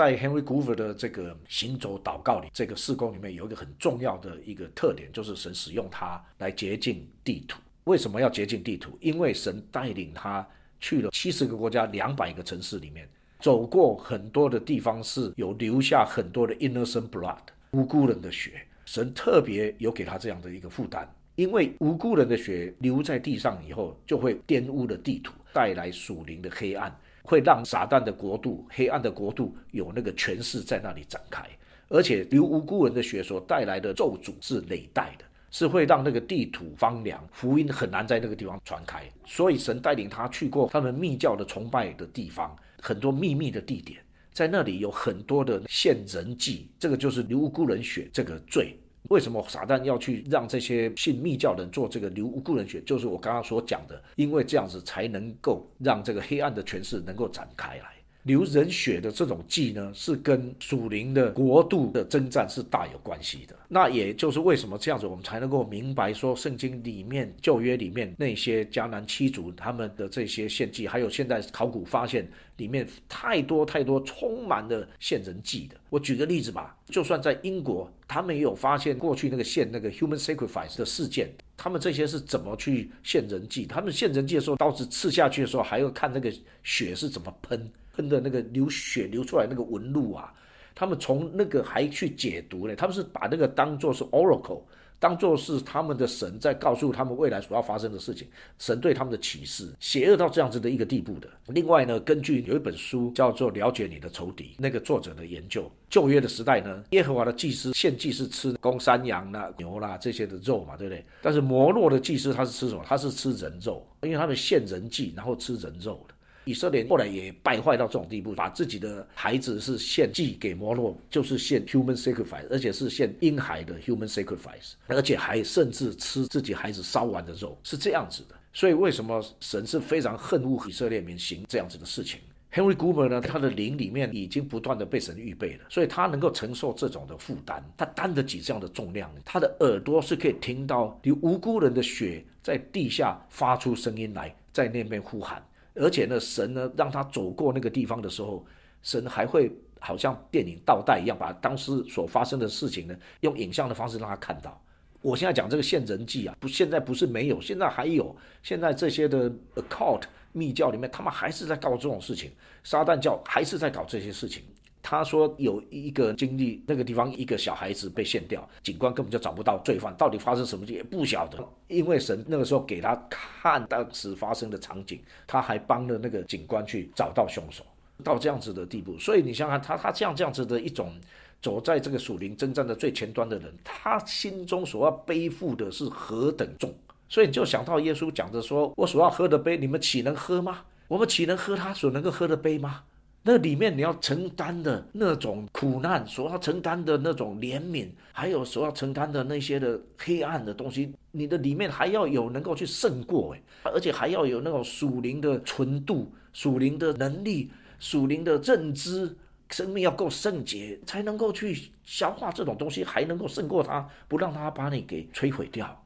[0.00, 7.60] 在 Henry Goover 的这个行走祷告里，这个事工里面有一个很重要的一个特点，就是神使用它来洁净地图。
[7.84, 8.96] 为什么要洁净地图？
[9.02, 10.48] 因为神带领他
[10.80, 13.06] 去了七十个国家、两百个城市里面，
[13.40, 17.36] 走过很多的地方，是有留下很多的 innocent blood
[17.72, 18.52] 无辜人的血。
[18.86, 26.98] 神特别有给他这样的一个负担，因为无辜人的血流在地上以后，就会玷污了地图，带来属灵的黑暗，
[27.30, 31.42] 会让撒旦的国度、黑暗的国度有那个权势在那里展开。
[31.88, 35.24] 而且流无辜人的血所带来的咒诅是累代的。
[35.52, 39.02] 是会让那个地土荒凉，福音很难在那个地方传开。
[39.26, 43.98] 所以神带领他去过他们密教的崇拜的地方，很多秘密的地点，
[44.32, 48.78] 在那里有很多的献人祭，这个就是流无辜人血这个罪。
[49.08, 52.80] 为什么撒旦要去让这些信密教人做这个流无辜人血？
[52.82, 57.99] 就是我刚刚所讲的，因为这样子才能够让这个黑暗的权势能够展开来。
[58.24, 63.56] 流人血的这种祭呢，是跟属灵的国度的征战是大有关系的。
[63.68, 75.76] 那也就是为什么这样子，我们才能够明白说，圣经里面旧约里面那些迦南七族他们的这些献祭，还有现在考古发现里面太多太多充满了献人祭的。
[75.88, 83.64] 我举个例子吧，就算在英国，他们也有发现过去那个献那个 human sacrifice 的事件，他们这些是怎么去献人祭？
[83.64, 86.30] 他们献人祭的时候，刀子刺下去的时候，还要看那个
[86.62, 87.70] 血是怎么喷。
[88.00, 90.32] 喷的那个流血流出来那个纹路啊，
[90.74, 94.62] 他们从那个还去解读呢，他们是把那个当做是 oracle，
[94.98, 98.26] 当做是他们的神在告诉他们未来所要发生的事情，
[98.58, 101.28] 神对他们的启示，邪恶到这样子的一个地步的。
[101.48, 111.04] 另外呢，根据有一本书叫做《了解你的仇敌》，那个作者的研究，旧约的时代呢，耶和华的祭司献祭是吃公山羊啦、牛啦这些的肉嘛，对不对？
[111.20, 112.82] 但是摩洛的祭司他是吃什么？
[112.86, 116.00] 他是吃人肉，因为他们献人祭，然后吃人肉。
[116.44, 128.34] 以色列后来也败坏到这种地步，把自己的孩子是献祭给摩洛，就是献 human sacrifice，而且是献婴孩的 human sacrifice，而且还甚至吃自己孩子烧完的肉，是这样子的。
[128.52, 132.18] 所以为什么神是非常恨恶以色列民行这样子的事情
[132.52, 139.08] ？Henry Goober 呢，他的灵里面已经不断的被神预备了，所以他能够承受这种的负担，他担得起这样的重量。
[139.24, 145.40] 他的耳朵是可以听到有无辜人的血在地下发出声音来，在那边呼喊。
[145.80, 148.44] 而且呢，神呢让他走过那个地方的时候，
[148.82, 154.60] 神还会好像电影倒带一样，把当时所发生的事情呢，用影像的方式让他看到。
[155.02, 158.14] 我现在讲这个现人记啊，不，现在不是没有，现在还有。
[158.42, 160.02] 现在这些的 occult
[160.32, 162.30] 密教里面，他们还是在搞这种事情，
[162.62, 164.42] 撒旦教还是在搞这些事情。
[164.90, 171.38] 他说有一个经历那个地方，一个小孩子被献掉，警官根本就找不到罪犯，到底发生什么也不晓得。
[171.68, 177.64] 因为神那个时候给他看当时发生的场景，他还帮了那个警官去找到凶手，
[178.02, 178.98] 到这样子的地步。
[178.98, 180.92] 所以你想想，他他这样这样子的一种
[181.40, 186.74] 走在这个属灵征战的最前端的人，他心中所要背负的是何等重？
[187.08, 190.64] 所以你就想到耶稣讲着说：“我所要喝的杯，你们岂能喝吗？
[190.88, 192.82] 我们岂能喝他所能够喝的杯吗？”
[193.22, 209.14] 那里面你要承担的那种苦难，所要承担的那种怜悯，还有所要承担的那些的黑暗的东西，你的里面还要有能够去胜过诶，而且还要有那种属灵的纯度、属灵的能力、属灵的认知，
[209.50, 215.84] 生命要够圣洁，才能够去消化这种东西，还能够胜过它，不让它把你给摧毁掉。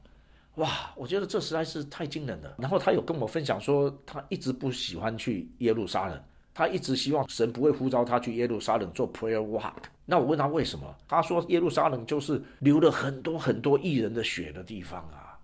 [0.55, 2.55] 哇，我觉得这实在是太惊人了。
[2.57, 6.17] 然后他有跟我分享说，他一直不喜欢去耶路撒冷。
[6.55, 9.73] 他一直希望神不会呼召他去耶路撒冷做 prayer walk。
[10.05, 10.95] 那我问他为什么？
[11.05, 15.37] 他说耶路撒冷就是流了很多很多艺人的血的地方啊。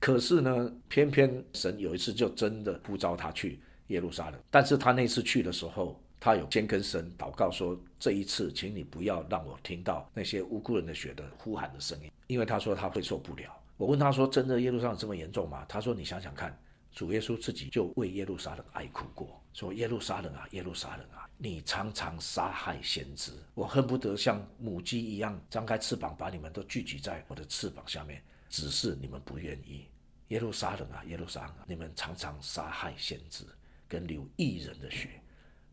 [0.00, 4.40] 可是呢，偏偏神有一次就真的呼召他去耶路撒冷。
[4.50, 13.50] 但是他那次去的时候，他有先跟神祷告说：这一次，请你不要让我听到那些无辜人的血的呼喊的声音，因为他说他会受不了。
[13.76, 15.66] 我问他说：真的耶路撒冷这么严重吗？
[15.68, 16.56] 他说：你想想看。
[16.96, 29.84] 主耶稣自己就为耶路撒冷哀哭过，说：“耶路撒冷啊，耶路撒冷啊，你常常杀害先知，我恨不得像母鸡一样张开翅膀，把你们都聚集在我的翅膀下面，只是你们不愿意。
[30.28, 33.44] 耶路撒冷啊，耶路撒冷，你们常常杀害先知，
[33.86, 35.20] 跟流异人的血，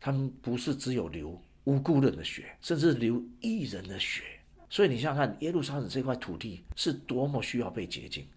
[0.02, 4.24] 他们不是只有流无辜人的血，甚至流异人的血。
[4.70, 8.28] 所以你想想看，耶路撒冷这块土地是多么需要被洁净。”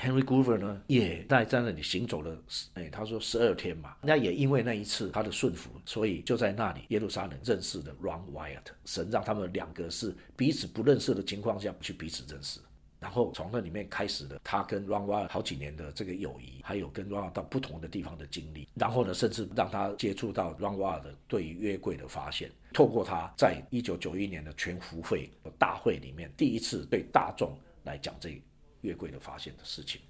[0.00, 2.36] Henry Goover 呢，也在在那里行走了，
[2.74, 3.96] 哎，他说十二天嘛。
[4.00, 8.72] 那也因为那一次他的顺服，所以就在那里耶路撒冷认识了 Ron Wyatt。
[8.86, 12.58] 神让他们两个是彼此不认识的情况下去彼此认识。
[12.98, 28.38] 然后从那里面开始了他跟 Ron w a 好几年的这个友谊，还有跟 Ron 到不同的地方的经历，然后呢，甚至让他接触到 Ron w a 的对于约柜的发现，透过他在一九九一年的全福会大会里面，第一次对大众来讲这
[28.82, 30.00] 越贵的发现的事情。